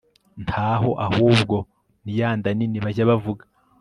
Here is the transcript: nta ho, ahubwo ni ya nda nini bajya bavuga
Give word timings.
nta 0.45 0.69
ho, 0.81 0.89
ahubwo 1.07 1.55
ni 2.03 2.13
ya 2.19 2.29
nda 2.37 2.49
nini 2.57 2.79
bajya 2.85 3.09
bavuga 3.09 3.43